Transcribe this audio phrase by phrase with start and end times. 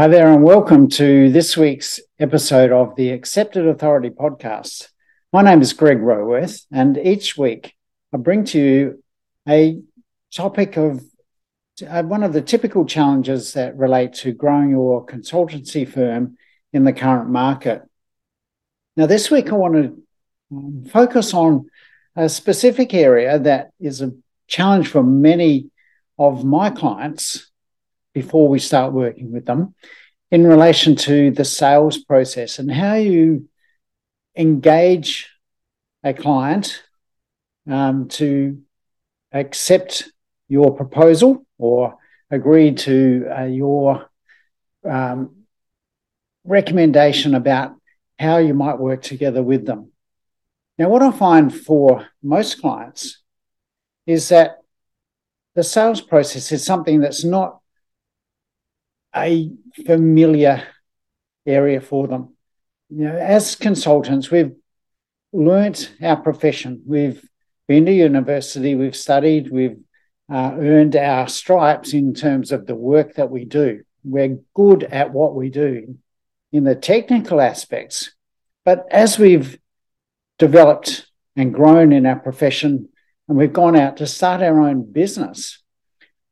[0.00, 4.88] Hi there, and welcome to this week's episode of the Accepted Authority podcast.
[5.30, 7.74] My name is Greg Roworth, and each week
[8.10, 9.04] I bring to you
[9.46, 9.78] a
[10.34, 11.04] topic of
[11.86, 16.38] uh, one of the typical challenges that relate to growing your consultancy firm
[16.72, 17.82] in the current market.
[18.96, 20.02] Now, this week I want to
[20.50, 21.68] um, focus on
[22.16, 24.14] a specific area that is a
[24.46, 25.68] challenge for many
[26.18, 27.49] of my clients
[28.14, 29.74] before we start working with them
[30.30, 33.48] in relation to the sales process and how you
[34.36, 35.28] engage
[36.04, 36.82] a client
[37.68, 38.60] um, to
[39.32, 40.10] accept
[40.48, 41.96] your proposal or
[42.30, 44.08] agree to uh, your
[44.88, 45.36] um,
[46.44, 47.74] recommendation about
[48.18, 49.92] how you might work together with them.
[50.78, 53.22] Now, what I find for most clients
[54.06, 54.58] is that
[55.54, 57.59] the sales process is something that's not
[59.14, 59.50] a
[59.86, 60.62] familiar
[61.46, 62.34] area for them.
[62.88, 64.52] You know, as consultants, we've
[65.32, 66.82] learnt our profession.
[66.86, 67.24] We've
[67.68, 69.78] been to university, we've studied, we've
[70.32, 73.82] uh, earned our stripes in terms of the work that we do.
[74.02, 75.98] We're good at what we do
[76.52, 78.12] in the technical aspects.
[78.64, 79.58] But as we've
[80.38, 82.88] developed and grown in our profession,
[83.28, 85.59] and we've gone out to start our own business,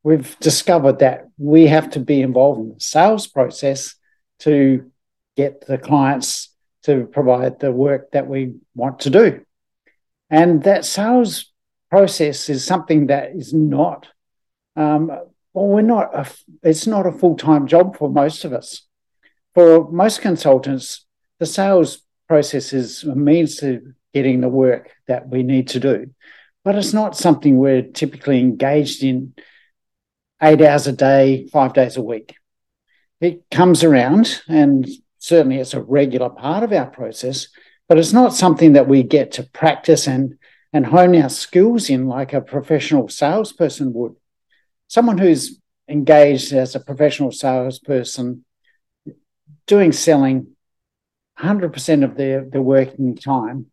[0.09, 3.95] we've discovered that we have to be involved in the sales process
[4.39, 4.91] to
[5.37, 6.49] get the clients
[6.83, 9.45] to provide the work that we want to do.
[10.31, 11.53] And that sales
[11.91, 14.07] process is something that is not,
[14.77, 15.09] um,
[15.53, 16.27] well, we're not, a,
[16.63, 18.87] it's not a full time job for most of us.
[19.53, 21.05] For most consultants,
[21.39, 26.11] the sales process is a means to getting the work that we need to do,
[26.65, 29.35] but it's not something we're typically engaged in
[30.43, 32.37] eight hours a day, five days a week.
[33.21, 37.49] It comes around, and certainly it's a regular part of our process,
[37.89, 40.39] but it's not something that we get to practice and,
[40.73, 44.15] and hone our skills in like a professional salesperson would.
[44.87, 48.45] Someone who's engaged as a professional salesperson
[49.67, 50.55] doing selling
[51.39, 53.67] 100% of their, their working time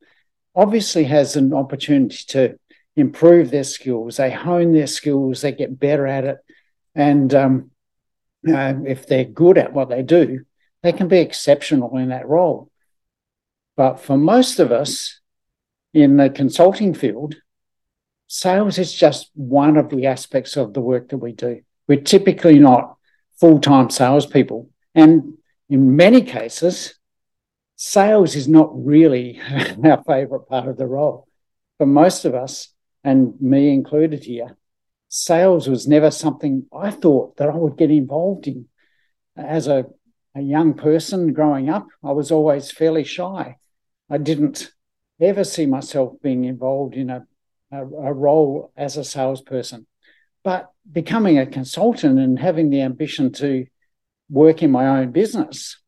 [0.55, 2.57] obviously has an opportunity to
[2.95, 4.17] improve their skills.
[4.17, 6.37] They hone their skills, they get better at it,
[6.95, 7.71] and um,
[8.47, 10.45] uh, if they're good at what they do,
[10.81, 12.71] they can be exceptional in that role.
[13.75, 15.19] But for most of us
[15.93, 17.35] in the consulting field,
[18.27, 21.61] sales is just one of the aspects of the work that we do.
[21.87, 22.95] We're typically not
[23.39, 24.69] full time salespeople.
[24.93, 25.37] And
[25.69, 26.95] in many cases,
[27.75, 29.41] sales is not really
[29.83, 31.27] our favorite part of the role.
[31.77, 32.69] For most of us,
[33.03, 34.55] and me included here,
[35.15, 38.67] sales was never something I thought that I would get involved in.
[39.37, 39.85] As a,
[40.35, 43.55] a young person growing up, I was always fairly shy.
[44.09, 44.71] I didn't
[45.21, 47.25] ever see myself being involved in a,
[47.71, 49.87] a, a role as a salesperson.
[50.43, 53.65] But becoming a consultant and having the ambition to
[54.29, 55.81] work in my own business,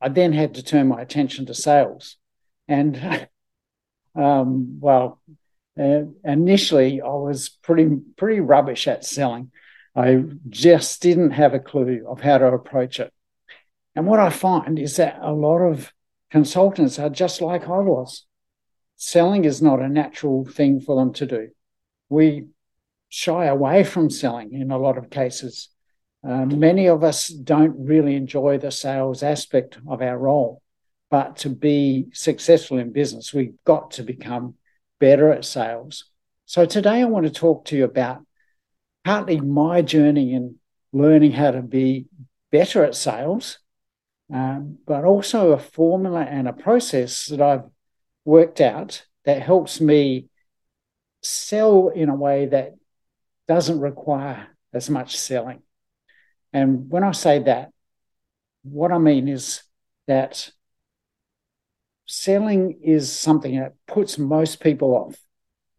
[0.00, 2.16] I then had to turn my attention to sales.
[2.66, 2.96] And
[4.14, 5.20] um, well,
[5.76, 9.50] initially, I was pretty pretty rubbish at selling.
[9.94, 13.12] I just didn't have a clue of how to approach it.
[13.96, 15.92] And what I find is that a lot of
[16.30, 18.24] consultants are just like I was.
[18.96, 21.48] Selling is not a natural thing for them to do.
[22.08, 22.46] We
[23.08, 25.70] shy away from selling in a lot of cases.
[26.22, 30.62] Uh, many of us don't really enjoy the sales aspect of our role,
[31.10, 34.54] but to be successful in business, we've got to become
[35.00, 36.04] better at sales.
[36.46, 38.24] So today I want to talk to you about
[39.04, 40.56] partly my journey in
[40.92, 42.06] learning how to be
[42.52, 43.58] better at sales,
[44.32, 47.64] um, but also a formula and a process that I've
[48.24, 50.26] worked out that helps me
[51.22, 52.74] sell in a way that
[53.48, 55.62] doesn't require as much selling.
[56.52, 57.70] And when I say that,
[58.62, 59.62] what I mean is
[60.06, 60.50] that
[62.10, 65.16] selling is something that puts most people off.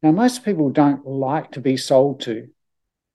[0.01, 2.47] Now, most people don't like to be sold to.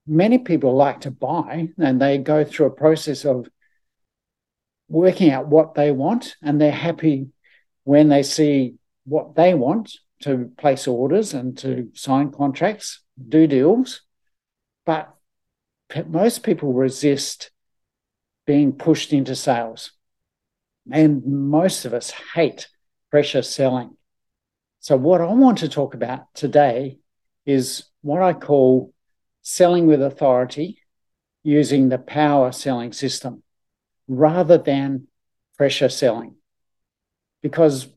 [0.06, 3.48] Many people like to buy, and they go through a process of
[4.88, 7.28] working out what they want, and they're happy
[7.84, 8.74] when they see
[9.04, 14.02] what they want to place orders and to sign contracts, do deals.
[14.84, 15.12] But
[16.06, 17.50] most people resist
[18.46, 19.92] being pushed into sales.
[20.90, 22.68] And most of us hate
[23.10, 23.96] pressure selling.
[24.80, 26.98] So, what I want to talk about today
[27.44, 28.92] is what I call
[29.42, 30.78] selling with authority
[31.42, 33.42] using the power selling system.
[34.08, 35.08] rather than
[35.56, 36.36] pressure selling.
[37.42, 37.88] Because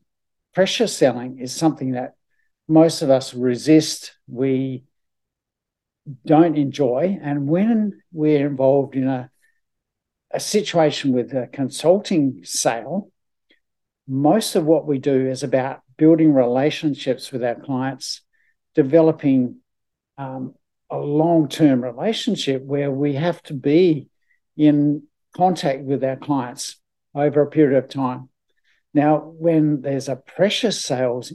[0.54, 2.14] pressure selling is something that
[2.66, 4.84] most of us resist, we
[6.24, 7.18] don't enjoy.
[7.22, 9.30] And when we're involved in a,
[10.30, 13.10] a situation with a consulting sale,
[14.10, 18.22] most of what we do is about building relationships with our clients,
[18.74, 19.58] developing
[20.18, 20.54] um,
[20.90, 24.08] a long term relationship where we have to be
[24.56, 25.04] in
[25.36, 26.80] contact with our clients
[27.14, 28.28] over a period of time.
[28.92, 31.32] Now, when there's a precious sales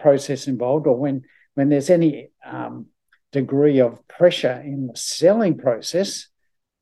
[0.00, 1.22] process involved, or when
[1.54, 2.86] when there's any um,
[3.30, 6.26] degree of pressure in the selling process,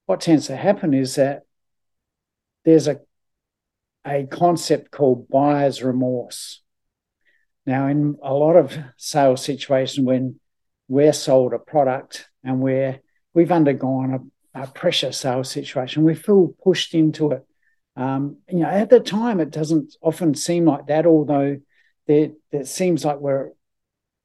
[0.06, 1.42] what tends to happen is that
[2.64, 3.00] there's a
[4.06, 6.62] a concept called buyer's remorse.
[7.66, 10.38] Now, in a lot of sales situations, when
[10.88, 13.00] we're sold a product and we're
[13.34, 17.44] we've undergone a, a pressure sales situation, we feel pushed into it
[17.96, 21.56] um, you know, at the time, it doesn't often seem like that, although
[22.06, 23.50] there, it seems like we're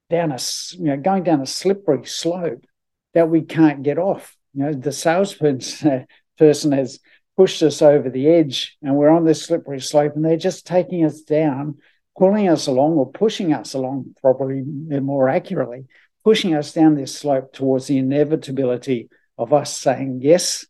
[0.10, 0.40] down a,
[0.74, 2.66] you know, going down a slippery slope
[3.14, 4.36] that we can't get off.
[4.54, 6.06] You know, the salesperson
[6.38, 7.00] person has
[7.42, 11.04] pushed us over the edge and we're on this slippery slope and they're just taking
[11.04, 11.80] us down,
[12.16, 15.88] pulling us along or pushing us along, probably more accurately,
[16.24, 19.10] pushing us down this slope towards the inevitability
[19.40, 20.68] of us saying, yes,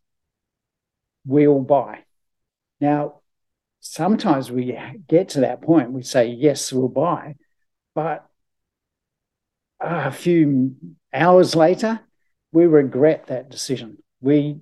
[1.26, 1.98] we'll buy.
[2.80, 3.20] Now,
[3.80, 4.74] sometimes we
[5.06, 7.34] get to that point, we say, yes, we'll buy.
[7.94, 8.26] But
[9.78, 10.76] ah, a few
[11.12, 12.00] hours later,
[12.50, 13.98] we regret that decision.
[14.22, 14.60] We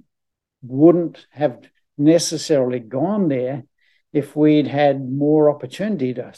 [0.61, 1.61] wouldn't have
[2.01, 3.65] necessarily gone there
[4.13, 6.33] if we'd had more opportunity to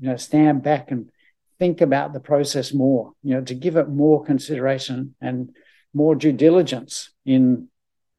[0.00, 1.10] you know, stand back and
[1.58, 5.54] think about the process more, you know, to give it more consideration and
[5.94, 7.68] more due diligence in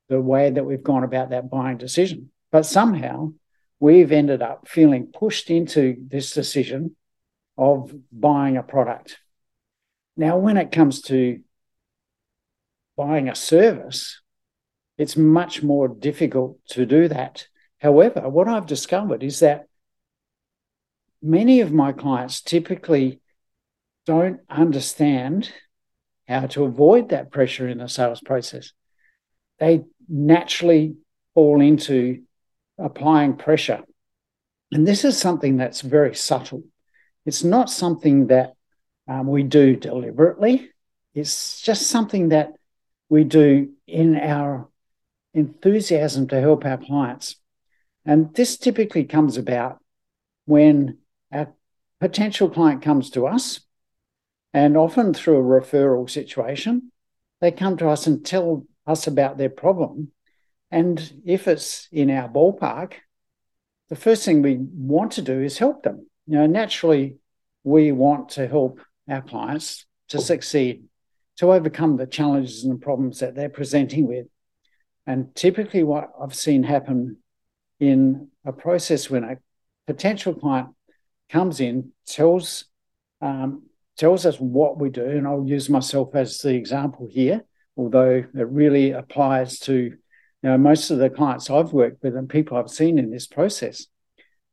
[0.07, 2.31] the way that we've gone about that buying decision.
[2.51, 3.33] But somehow
[3.79, 6.95] we've ended up feeling pushed into this decision
[7.57, 9.17] of buying a product.
[10.15, 11.41] Now, when it comes to
[12.95, 14.21] buying a service,
[14.97, 17.47] it's much more difficult to do that.
[17.79, 19.67] However, what I've discovered is that
[21.21, 23.19] many of my clients typically
[24.05, 25.51] don't understand
[26.27, 28.71] how to avoid that pressure in the sales process.
[29.59, 30.95] They naturally
[31.33, 32.23] fall into
[32.77, 33.81] applying pressure.
[34.71, 36.63] And this is something that's very subtle.
[37.25, 38.53] It's not something that
[39.07, 40.69] um, we do deliberately,
[41.13, 42.53] it's just something that
[43.09, 44.67] we do in our
[45.33, 47.37] enthusiasm to help our clients.
[48.05, 49.79] And this typically comes about
[50.45, 50.97] when
[51.31, 51.47] a
[51.99, 53.61] potential client comes to us,
[54.53, 56.91] and often through a referral situation,
[57.41, 60.11] they come to us and tell us about their problem.
[60.69, 62.93] And if it's in our ballpark,
[63.89, 66.07] the first thing we want to do is help them.
[66.27, 67.17] You know, naturally,
[67.63, 68.79] we want to help
[69.09, 70.83] our clients to succeed,
[71.37, 74.27] to overcome the challenges and the problems that they're presenting with.
[75.05, 77.17] And typically, what I've seen happen
[77.79, 79.37] in a process when a
[79.87, 80.69] potential client
[81.29, 82.65] comes in, tells
[83.21, 83.63] um,
[83.97, 87.43] tells us what we do, and I'll use myself as the example here,
[87.77, 89.97] although it really applies to you
[90.41, 93.87] know, most of the clients I've worked with and people I've seen in this process,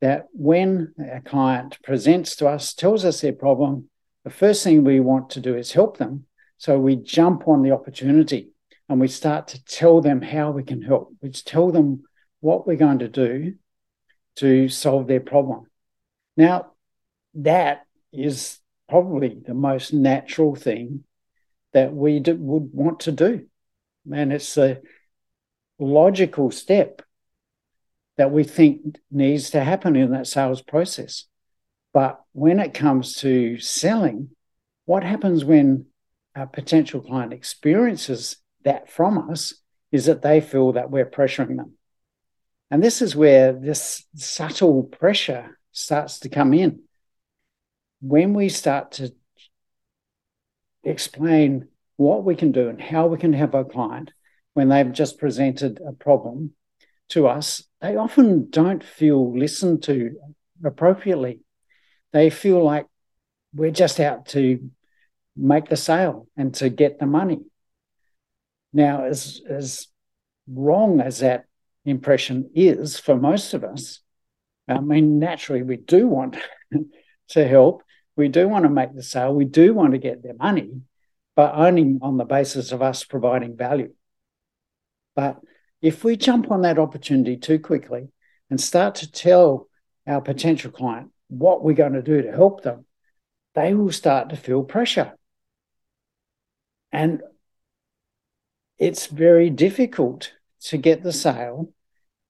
[0.01, 3.89] that when a client presents to us, tells us their problem,
[4.25, 6.27] the first thing we want to do is help them.
[6.59, 8.51] So we jump on the opportunity
[8.91, 11.15] and we start to tell them how we can help.
[11.23, 12.03] We tell them
[12.41, 13.55] what we're going to do
[14.37, 15.67] to solve their problem.
[16.37, 16.73] Now,
[17.35, 21.05] that is probably the most natural thing
[21.73, 23.47] that we would want to do.
[24.13, 24.81] And it's a
[25.79, 27.01] logical step
[28.17, 31.27] that we think needs to happen in that sales process.
[31.93, 34.31] But when it comes to selling,
[34.87, 35.87] what happens when
[36.35, 39.55] a potential client experiences that from us
[39.93, 41.73] is that they feel that we're pressuring them.
[42.71, 46.83] And this is where this subtle pressure starts to come in.
[48.01, 49.13] When we start to
[50.85, 54.13] explain what we can do and how we can help our client,
[54.55, 56.53] when they've just presented a problem
[57.11, 60.17] to us, they often don't feel listened to
[60.65, 61.41] appropriately.
[62.13, 62.87] They feel like
[63.55, 64.71] we're just out to
[65.37, 67.41] make the sale and to get the money.
[68.73, 69.89] Now, as, as
[70.49, 71.45] wrong as that
[71.85, 74.01] impression is for most of us,
[74.69, 76.37] I mean, naturally, we do want
[77.31, 77.83] to help.
[78.17, 79.35] We do want to make the sale.
[79.35, 80.71] We do want to get their money,
[81.35, 83.93] but only on the basis of us providing value.
[85.17, 85.41] But
[85.83, 88.09] if we jump on that opportunity too quickly
[88.49, 89.69] and start to tell
[90.07, 92.85] our potential client what we're going to do to help them,
[93.55, 95.15] they will start to feel pressure.
[96.93, 97.23] And
[98.81, 100.33] it's very difficult
[100.63, 101.73] to get the sale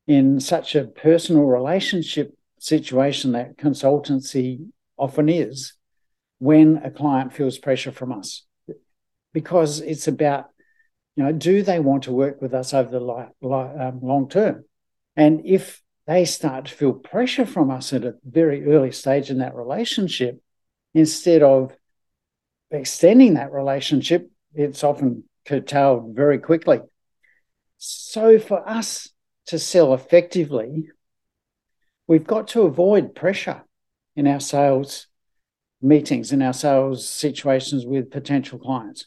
[0.06, 5.74] in such a personal relationship situation that consultancy often is
[6.40, 8.44] when a client feels pressure from us.
[9.32, 10.46] Because it's about
[11.14, 14.28] you know do they want to work with us over the li- li- um, long
[14.28, 14.64] term?
[15.16, 19.38] And if they start to feel pressure from us at a very early stage in
[19.38, 20.40] that relationship
[20.94, 21.72] instead of
[22.72, 26.80] extending that relationship it's often curtailed very quickly
[27.78, 29.08] so for us
[29.46, 30.88] to sell effectively
[32.06, 33.62] we've got to avoid pressure
[34.16, 35.06] in our sales
[35.82, 39.06] meetings, in our sales situations with potential clients.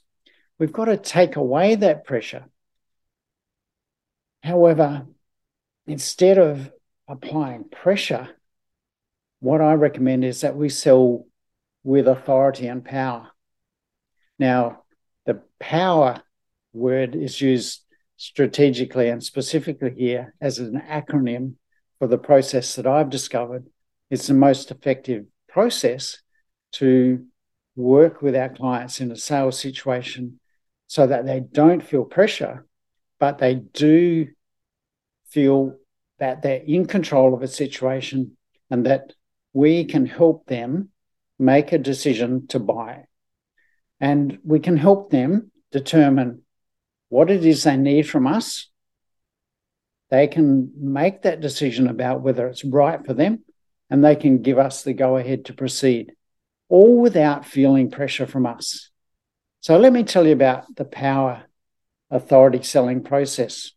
[0.58, 2.46] We've got to take away that pressure.
[4.42, 5.06] However,
[5.88, 6.72] instead of
[7.08, 8.30] applying pressure,
[9.40, 11.26] what I recommend is that we sell
[11.84, 13.30] with authority and power.
[14.40, 14.83] Now,
[15.64, 16.22] power
[16.74, 17.86] word is used
[18.18, 21.54] strategically and specifically here as an acronym
[22.00, 23.66] for the process that I've discovered.
[24.12, 26.22] It's the most effective process
[26.74, 27.26] to
[27.78, 30.40] work with our clients in a sales situation
[30.88, 32.66] so that they don't feel pressure,
[33.18, 34.28] but they do
[35.30, 35.78] feel
[36.20, 38.36] that they're in control of a situation
[38.70, 39.14] and that
[39.54, 40.90] we can help them
[41.40, 43.06] make a decision to buy.
[44.02, 46.44] And we can help them determine
[47.10, 48.70] what it is they need from us
[50.14, 53.40] they can make that decision about whether it's right for them
[53.90, 56.14] and they can give us the go ahead to proceed,
[56.70, 58.92] all without feeling pressure from us.
[59.62, 61.46] So, let me tell you about the power
[62.12, 63.72] authority selling process.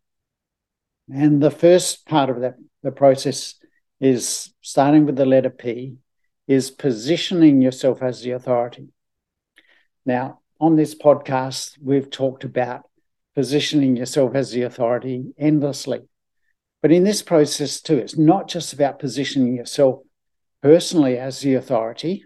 [1.11, 3.55] And the first part of that, the process
[3.99, 5.95] is starting with the letter P,
[6.47, 8.89] is positioning yourself as the authority.
[10.05, 12.83] Now, on this podcast, we've talked about
[13.35, 16.01] positioning yourself as the authority endlessly.
[16.81, 19.99] But in this process, too, it's not just about positioning yourself
[20.61, 22.25] personally as the authority,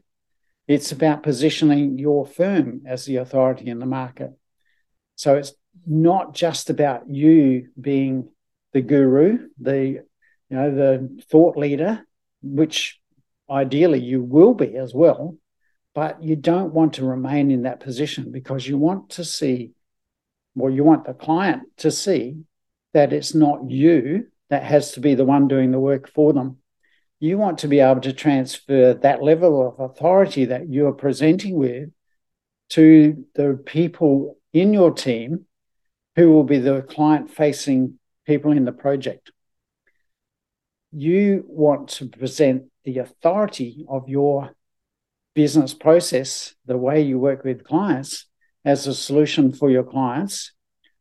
[0.67, 4.31] it's about positioning your firm as the authority in the market.
[5.15, 5.53] So it's
[5.85, 8.29] not just about you being
[8.73, 10.01] the guru, the
[10.49, 12.05] you know the thought leader,
[12.41, 12.99] which
[13.49, 15.37] ideally you will be as well,
[15.93, 19.71] but you don't want to remain in that position because you want to see,
[20.55, 22.37] well, you want the client to see
[22.93, 26.57] that it's not you that has to be the one doing the work for them.
[27.19, 31.89] You want to be able to transfer that level of authority that you're presenting with
[32.69, 35.45] to the people in your team
[36.15, 39.31] who will be the client facing people in the project.
[40.91, 44.55] You want to present the authority of your
[45.33, 48.25] business process, the way you work with clients,
[48.63, 50.51] as a solution for your clients,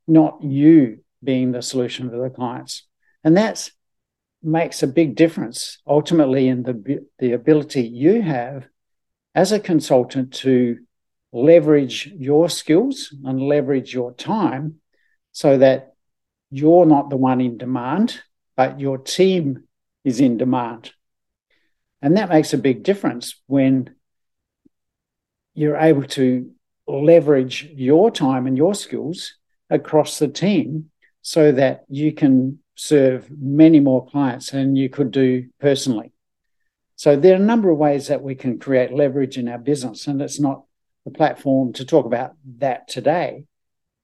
[0.06, 2.86] not you being the solution for the clients.
[3.22, 3.70] And that
[4.42, 8.66] makes a big difference ultimately in the, the ability you have
[9.34, 10.78] as a consultant to
[11.32, 14.76] leverage your skills and leverage your time
[15.32, 15.94] so that
[16.50, 18.20] you're not the one in demand,
[18.56, 19.64] but your team
[20.04, 20.90] is in demand.
[22.02, 23.94] And that makes a big difference when
[25.54, 26.50] you're able to
[26.86, 29.34] leverage your time and your skills
[29.68, 30.90] across the team
[31.22, 36.12] so that you can serve many more clients than you could do personally.
[36.96, 40.06] So there are a number of ways that we can create leverage in our business,
[40.06, 40.64] and it's not
[41.04, 43.44] the platform to talk about that today.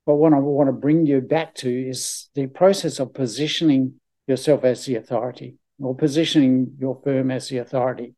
[0.06, 3.94] But what I want to bring you back to is the process of positioning
[4.26, 8.14] yourself as the authority or positioning your firm as the authority.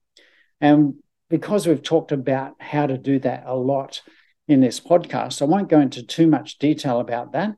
[0.61, 0.95] And
[1.29, 4.03] because we've talked about how to do that a lot
[4.47, 7.57] in this podcast, I won't go into too much detail about that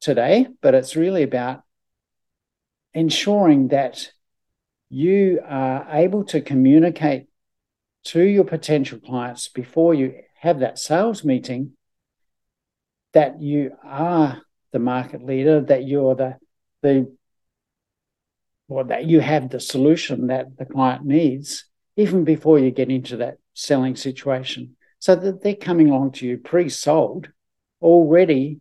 [0.00, 1.62] today, but it's really about
[2.92, 4.10] ensuring that
[4.90, 7.26] you are able to communicate
[8.04, 11.72] to your potential clients before you have that sales meeting
[13.12, 16.36] that you are the market leader, that you're the
[16.82, 17.14] the
[18.68, 23.16] or that you have the solution that the client needs, even before you get into
[23.18, 24.76] that selling situation.
[24.98, 27.28] So that they're coming along to you pre-sold,
[27.80, 28.60] already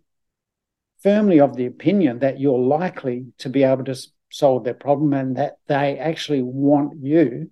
[1.03, 3.95] firmly of the opinion that you're likely to be able to
[4.31, 7.51] solve their problem and that they actually want you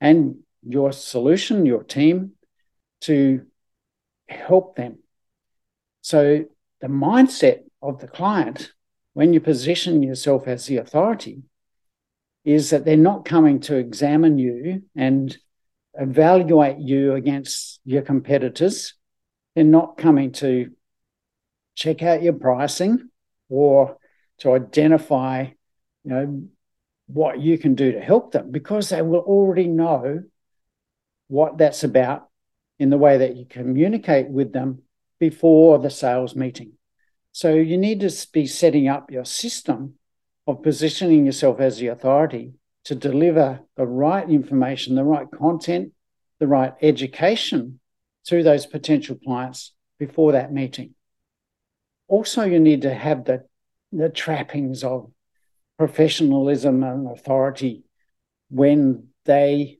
[0.00, 2.32] and your solution, your team,
[3.00, 3.46] to
[4.28, 4.98] help them.
[6.02, 6.44] So
[6.80, 8.72] the mindset of the client
[9.14, 11.42] when you position yourself as the authority
[12.48, 15.36] is that they're not coming to examine you and
[15.92, 18.94] evaluate you against your competitors.
[19.54, 20.70] They're not coming to
[21.74, 23.10] check out your pricing
[23.50, 23.98] or
[24.38, 25.42] to identify,
[26.04, 26.42] you know,
[27.06, 30.22] what you can do to help them because they will already know
[31.26, 32.30] what that's about
[32.78, 34.84] in the way that you communicate with them
[35.20, 36.72] before the sales meeting.
[37.32, 39.97] So you need to be setting up your system
[40.48, 45.92] of positioning yourself as the authority to deliver the right information, the right content,
[46.40, 47.78] the right education
[48.24, 50.94] to those potential clients before that meeting.
[52.08, 53.44] Also, you need to have the,
[53.92, 55.10] the trappings of
[55.76, 57.84] professionalism and authority
[58.48, 59.78] when they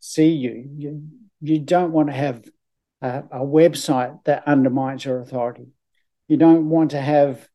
[0.00, 0.70] see you.
[0.76, 1.02] You,
[1.40, 2.44] you don't want to have
[3.00, 5.68] a, a website that undermines your authority.
[6.28, 7.48] You don't want to have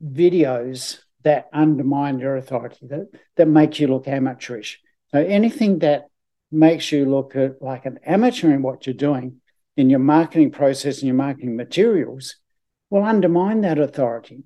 [0.00, 4.80] videos that undermine your authority, that, that make you look amateurish.
[5.10, 6.06] So anything that
[6.52, 9.40] makes you look at, like an amateur in what you're doing
[9.76, 12.36] in your marketing process and your marketing materials
[12.90, 14.44] will undermine that authority.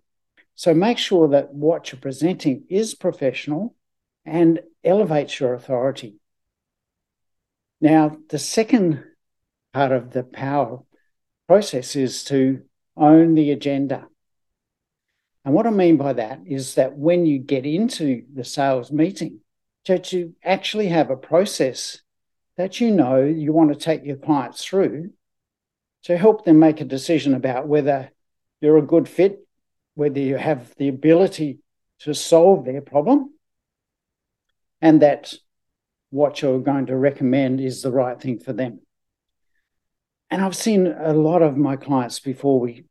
[0.55, 3.75] So make sure that what you're presenting is professional
[4.25, 6.17] and elevates your authority.
[7.83, 9.05] Now, the second
[9.75, 10.81] part of the power
[11.47, 12.63] process is to
[12.97, 14.07] own the agenda.
[15.45, 19.41] And what I mean by that is that when you get into the sales meeting,
[19.87, 22.03] that you actually have a process
[22.57, 25.11] that you know you want to take your clients through
[26.03, 28.11] to help them make a decision about whether
[28.61, 29.41] you're a good fit,
[29.95, 31.61] whether you have the ability
[32.01, 33.33] to solve their problem,
[34.83, 35.33] and that
[36.11, 38.81] what you're going to recommend is the right thing for them.
[40.31, 42.85] And I've seen a lot of my clients before we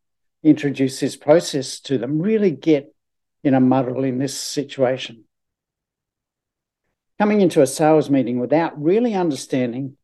[0.43, 2.93] introduce this process to them really get
[3.43, 5.25] in a muddle in this situation.
[7.17, 9.97] Coming into a sales meeting without really understanding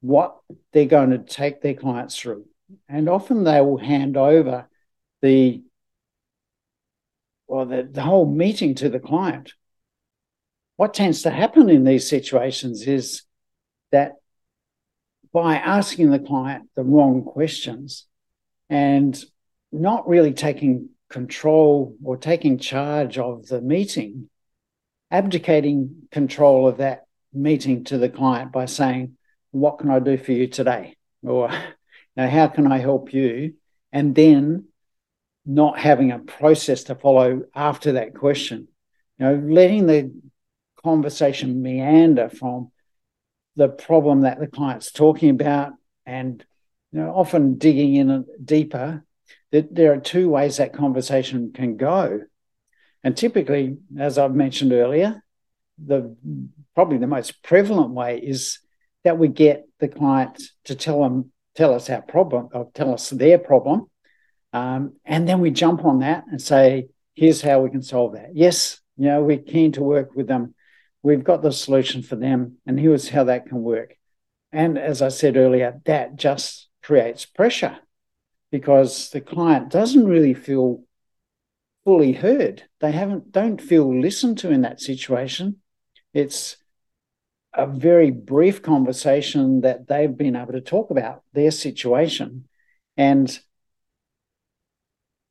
[0.00, 0.38] what
[0.72, 2.46] they're going to take their clients through.
[2.88, 4.68] And often they will hand over
[5.22, 5.62] the
[7.48, 9.52] or the, the whole meeting to the client.
[10.76, 13.22] What tends to happen in these situations is
[13.92, 14.14] that
[15.32, 18.06] by asking the client the wrong questions
[18.68, 19.22] and
[19.80, 24.28] not really taking control or taking charge of the meeting,
[25.10, 29.16] abdicating control of that meeting to the client by saying,
[29.50, 30.96] What can I do for you today?
[31.22, 31.48] Or
[32.16, 33.54] now, how can I help you?
[33.92, 34.66] And then
[35.44, 38.68] not having a process to follow after that question.
[39.18, 40.12] You know, letting the
[40.82, 42.72] conversation meander from
[43.54, 45.72] the problem that the client's talking about
[46.04, 46.44] and
[46.92, 49.04] you know, often digging in deeper
[49.52, 52.22] that there are two ways that conversation can go.
[53.04, 55.22] And typically, as I've mentioned earlier,
[55.84, 56.16] the
[56.74, 58.58] probably the most prevalent way is
[59.04, 63.08] that we get the client to tell them tell us our problem or tell us
[63.10, 63.86] their problem,
[64.52, 68.34] um, and then we jump on that and say, "Here's how we can solve that."
[68.34, 70.54] Yes, you know we're keen to work with them.
[71.02, 73.96] We've got the solution for them, and here's how that can work.
[74.50, 77.78] And as I said earlier, that just creates pressure
[78.50, 80.82] because the client doesn't really feel
[81.84, 82.64] fully heard.
[82.80, 85.56] They haven't don't feel listened to in that situation.
[86.12, 86.56] It's
[87.54, 92.48] a very brief conversation that they've been able to talk about their situation.
[92.96, 93.30] And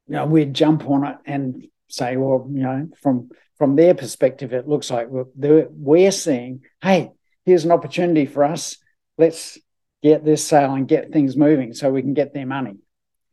[0.08, 4.54] you know, we'd jump on it and say, well, you know, from from their perspective,
[4.54, 7.12] it looks like we're, we're seeing, hey,
[7.45, 8.78] here's an opportunity for us.
[9.17, 9.58] Let's
[10.04, 12.75] get this sale and get things moving so we can get their money.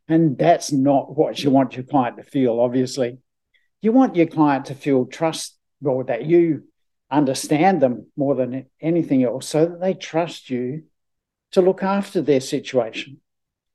[0.08, 3.18] And that's not what you want your client to feel, obviously.
[3.80, 6.64] You want your client to feel trust, or that you
[7.10, 10.84] understand them more than anything else, so that they trust you
[11.52, 13.20] to look after their situation.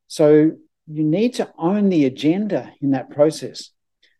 [0.07, 0.51] So
[0.87, 3.71] you need to own the agenda in that process.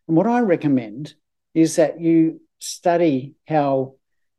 [0.06, 1.14] And what I recommend
[1.54, 3.94] is that you study how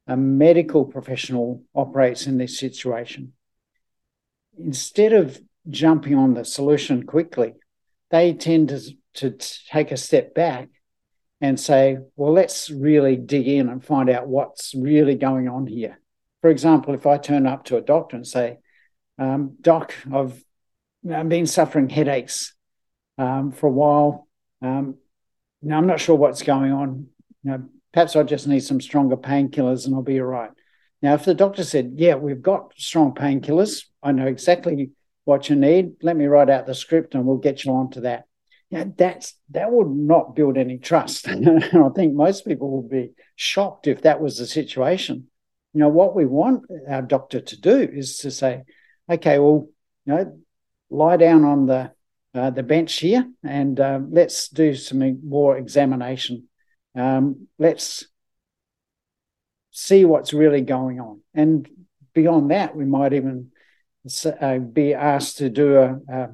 [0.07, 3.33] a medical professional operates in this situation.
[4.57, 7.53] Instead of jumping on the solution quickly,
[8.11, 8.81] they tend to,
[9.15, 9.31] to
[9.71, 10.69] take a step back
[11.41, 15.99] and say, well, let's really dig in and find out what's really going on here.
[16.41, 18.57] For example, if I turn up to a doctor and say,
[19.17, 20.43] um, Doc, I've,
[21.11, 22.53] I've, been suffering headaches
[23.17, 24.27] um, for a while.
[24.61, 24.95] Um,
[25.61, 27.07] now, I'm not sure what's going on.
[27.43, 30.51] You know, perhaps I just need some stronger painkillers and I'll be all right.
[31.01, 34.91] Now, if the doctor said, Yeah, we've got strong painkillers, I know exactly
[35.29, 35.91] what you need.
[36.01, 38.25] Let me write out the script and we'll get you onto that.
[38.71, 41.27] that's that would not build any trust.
[41.29, 45.27] I think most people would be shocked if that was the situation.
[45.73, 48.63] You know, what we want our doctor to do is to say,
[49.07, 49.69] okay, well,
[50.05, 50.39] you know,
[50.89, 51.91] lie down on the
[52.33, 56.47] uh, the bench here and um, let's do some more examination.
[56.95, 58.07] Um, let's
[59.71, 61.21] see what's really going on.
[61.35, 61.69] And
[62.13, 63.58] beyond that, we might even uh,
[64.73, 66.29] be asked to do a, a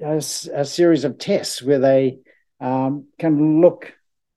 [0.00, 2.18] a, a series of tests where they
[2.60, 3.94] um, can look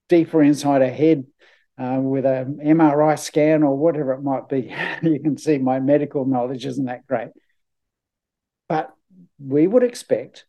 [0.08, 1.26] deeper inside a head
[1.78, 4.74] uh, with an MRI scan or whatever it might be.
[5.04, 7.30] you can see my medical knowledge isn't that great.
[8.68, 8.94] But
[9.40, 10.46] we would expect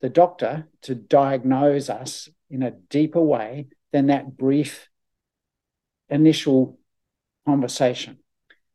[0.00, 4.88] the doctor to diagnose us in a deeper way than that brief
[6.08, 6.78] initial
[7.46, 8.18] conversation.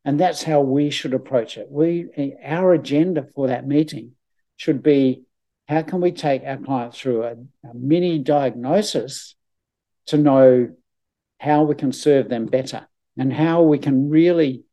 [0.04, 1.68] And that's how we should approach it.
[1.70, 4.12] We our agenda for that meeting
[4.56, 5.22] should be
[5.68, 9.36] how can we take our client through a, a mini diagnosis
[10.06, 10.70] to know
[11.38, 14.64] how we can serve them better and how we can really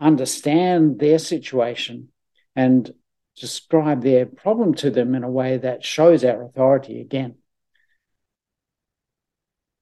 [0.00, 2.08] understand their situation
[2.56, 2.92] and
[3.36, 7.36] describe their problem to them in a way that shows our authority again.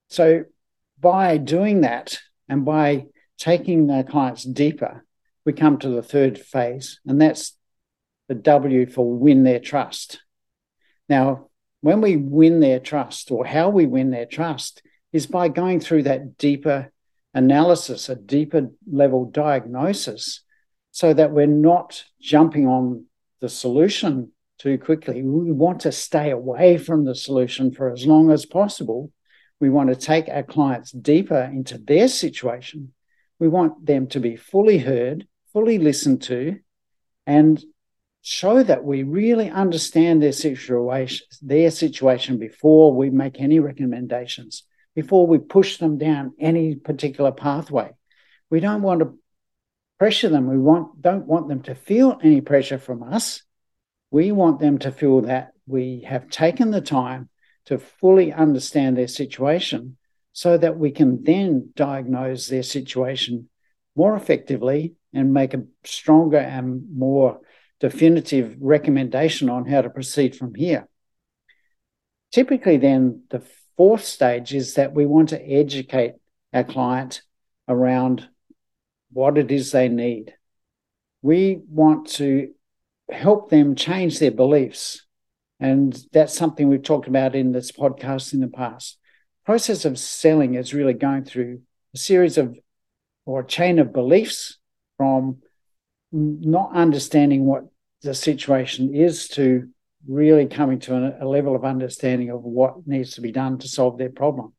[0.08, 0.44] So,
[1.00, 3.06] by doing that and by
[3.38, 5.04] taking our clients deeper,
[5.44, 7.56] we come to the third phase, and that's
[8.28, 10.20] the W for win their trust.
[11.08, 11.48] Now,
[11.80, 16.02] when we win their trust, or how we win their trust, is by going through
[16.02, 16.92] that deeper
[17.32, 20.42] analysis, a deeper level diagnosis,
[20.90, 23.04] so that we're not jumping on
[23.40, 25.22] the solution too quickly.
[25.22, 29.12] We want to stay away from the solution for as long as possible.
[29.60, 32.92] We want to take our clients deeper into their situation.
[33.38, 36.58] We want them to be fully heard, fully listened to,
[37.26, 37.62] and
[38.22, 45.26] show that we really understand their situation, their situation before we make any recommendations, before
[45.26, 47.90] we push them down any particular pathway.
[48.50, 49.18] We don't want to
[49.98, 50.48] pressure them.
[50.48, 53.42] We want don't want them to feel any pressure from us.
[54.10, 57.28] We want them to feel that we have taken the time
[57.66, 59.97] to fully understand their situation
[60.38, 63.48] so that we can then diagnose their situation
[63.96, 67.40] more effectively and make a stronger and more
[67.80, 70.86] definitive recommendation on how to proceed from here.
[72.30, 73.42] Typically, then, the
[73.76, 76.12] fourth stage is that we want to educate
[76.52, 77.22] our client
[77.66, 78.28] around
[79.10, 80.34] what it is they need.
[81.20, 82.52] We want to
[83.10, 85.04] help them change their beliefs.
[85.58, 88.98] And that's something we've talked about in this podcast in the past.
[89.48, 91.62] Process of selling is really going through
[91.94, 92.58] a series of
[93.24, 94.58] or a chain of beliefs
[94.98, 95.38] from
[96.12, 97.62] not understanding what
[98.02, 99.70] the situation is to
[100.06, 103.68] really coming to a, a level of understanding of what needs to be done to
[103.68, 104.52] solve their problem.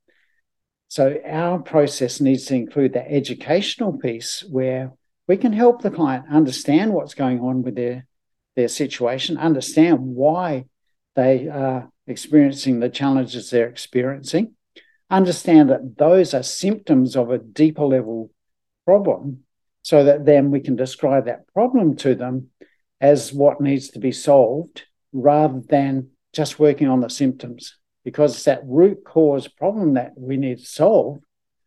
[0.88, 4.94] So our process needs to include that educational piece where
[5.28, 8.08] we can help the client understand what's going on with their
[8.56, 10.66] their situation, understand why
[11.16, 14.56] they are experiencing the challenges they're experiencing,
[15.10, 18.32] understand that those are symptoms of a deeper level
[18.86, 19.44] problem
[19.82, 22.50] so that then we can describe that problem to them
[23.02, 28.46] as what needs to be solved rather than just working on the symptoms because it's
[28.46, 31.20] that root cause problem that we need to solve,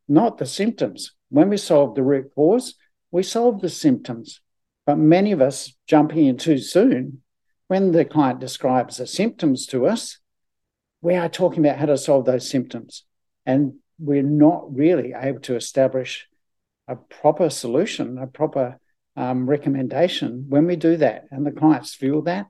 [0.08, 1.12] not the symptoms.
[1.28, 2.74] When we solve the root cause,
[3.10, 4.40] we solve the symptoms.
[4.86, 7.22] But many of us jumping in too soon,
[7.68, 10.18] when the client describes the symptoms to us,
[11.00, 13.04] we are talking about how to solve those symptoms.
[13.46, 16.28] And we're not really able to establish
[16.88, 18.78] a proper solution, a proper
[19.16, 21.26] um, recommendation when we do that.
[21.30, 22.46] And the clients feel that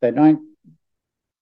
[0.00, 0.42] they don't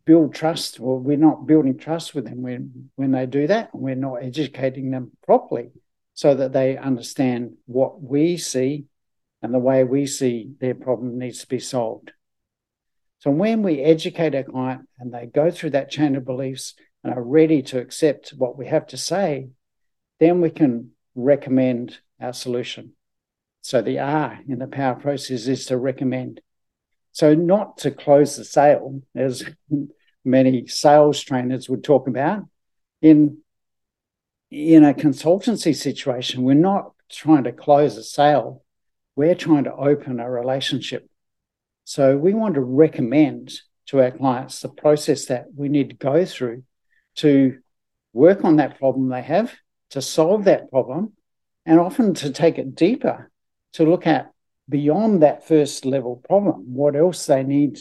[0.04, 3.70] build trust, or we're not building trust with them when, when they do that.
[3.74, 5.70] We're not educating them properly
[6.14, 8.85] so that they understand what we see
[9.42, 12.12] and the way we see their problem needs to be solved.
[13.18, 16.74] So when we educate our client and they go through that chain of beliefs
[17.06, 19.48] and are ready to accept what we have to say,
[20.18, 22.94] then we can recommend our solution.
[23.62, 26.40] So the R in the power process is to recommend.
[27.12, 29.44] So not to close the sale, as
[30.24, 32.42] many sales trainers would talk about.
[33.00, 33.38] In,
[34.50, 38.64] in a consultancy situation, we're not trying to close a sale,
[39.14, 41.08] we're trying to open a relationship.
[41.84, 46.24] So we want to recommend to our clients the process that we need to go
[46.24, 46.64] through
[47.16, 47.59] to
[48.12, 49.55] work on that problem they have,
[49.90, 51.12] to solve that problem,
[51.64, 53.31] and often to take it deeper
[53.74, 54.33] to look at
[54.68, 57.79] beyond that first level problem, what else they need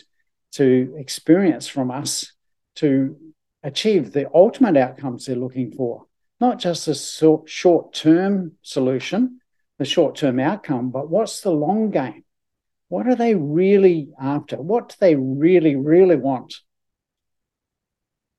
[0.52, 2.34] to experience from us
[2.76, 3.18] to
[3.64, 6.06] achieve the ultimate outcomes they're looking for,
[6.40, 9.40] not just a short term solution,
[9.80, 12.24] the short term outcome, but what's the long game?
[12.90, 14.58] What are they really after?
[14.58, 16.56] What do they really, really want?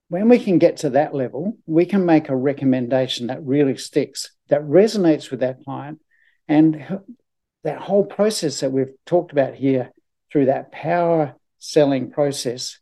[0.09, 4.31] When we can get to that level, we can make a recommendation that really sticks,
[4.47, 5.99] that resonates with that client.
[6.47, 7.01] And
[7.63, 9.91] that whole process that we've talked about here
[10.31, 12.79] through that power selling process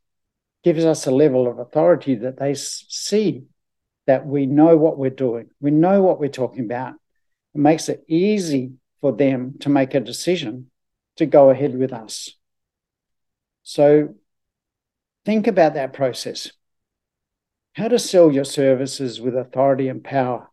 [0.64, 3.46] gives us a level of authority that they see
[4.06, 6.94] that we know what we're doing, we know what we're talking about.
[7.56, 10.70] It makes it easy for them to make a decision
[11.16, 12.32] to go ahead with us.
[13.64, 14.16] So
[15.24, 16.52] think about that process.
[17.76, 20.50] How to sell your services with authority and power.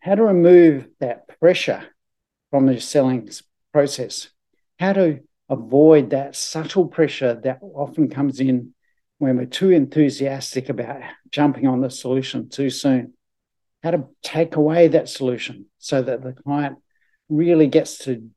[0.00, 1.84] How to remove that pressure
[2.50, 3.30] from the selling
[3.72, 4.28] process.
[4.78, 8.74] How to avoid that subtle pressure that often comes in
[9.18, 13.14] when we're too enthusiastic about jumping on the solution too soon.
[13.82, 16.76] How to take away that solution so that the client
[17.30, 18.28] really gets to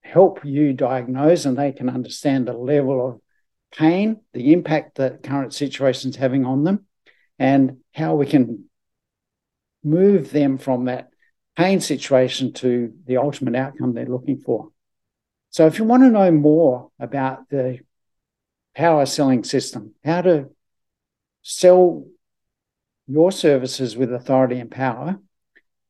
[0.00, 3.20] help you diagnose and they can understand the level of
[3.76, 6.86] pain, the impact that current situation is having on them,
[7.38, 8.64] and how we can
[9.84, 11.10] move them from that
[11.56, 14.68] pain situation to the ultimate outcome they're looking for.
[15.50, 17.80] So, if you want to know more about the
[18.74, 20.48] power selling system, how to
[21.42, 22.06] sell
[23.06, 25.20] your services with authority and power,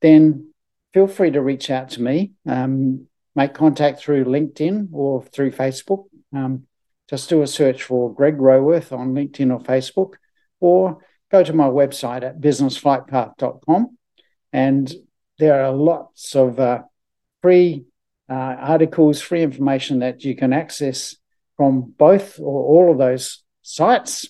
[0.00, 0.52] then
[0.92, 2.32] feel free to reach out to me.
[2.46, 6.04] Um, make contact through LinkedIn or through Facebook.
[6.34, 6.66] Um,
[7.08, 10.14] just do a search for Greg Roworth on LinkedIn or Facebook,
[10.60, 13.98] or go to my website at businessflightpath.com.
[14.52, 14.94] And
[15.38, 16.82] there are lots of uh,
[17.40, 17.86] free
[18.28, 21.16] uh, articles, free information that you can access
[21.56, 24.26] from both or all of those sites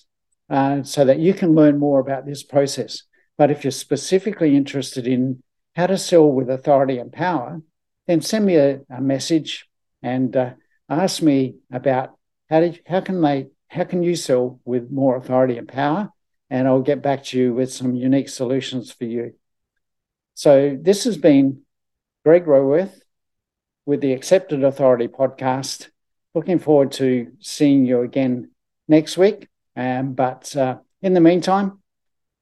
[0.49, 3.03] uh, so that you can learn more about this process.
[3.37, 5.43] But if you're specifically interested in
[5.75, 7.61] how to sell with authority and power,
[8.07, 9.67] then send me a, a message
[10.01, 10.51] and uh,
[10.89, 12.17] ask me about
[12.49, 16.12] how did how can they how can you sell with more authority and power,
[16.53, 19.33] and I'll get back to you with some unique solutions for you.
[20.35, 21.63] So this has been
[22.23, 23.01] Greg Roworth
[23.87, 25.89] with the Accepted Authority podcast.
[26.35, 28.51] Looking forward to seeing you again
[28.87, 29.47] next week.
[29.75, 31.79] Um, but uh, in the meantime,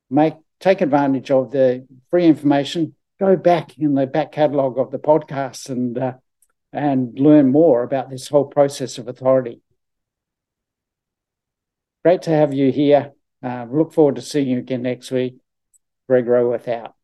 [0.10, 2.95] make take advantage of the free information.
[3.17, 6.13] Go back in the back catalogue of the podcast and uh,
[6.74, 9.62] and learn more about this whole process of authority.
[12.04, 13.13] Great to have you here.
[13.43, 15.38] Uh, look forward to seeing you again next week.
[16.08, 16.95] Greg Roworth out.